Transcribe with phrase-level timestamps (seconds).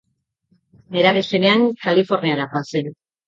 [0.95, 2.93] Nerabe zenean Kaliforniara joan zen.